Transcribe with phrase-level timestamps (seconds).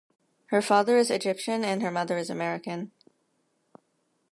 [0.47, 2.91] Her father is Egyptian and her mother is American.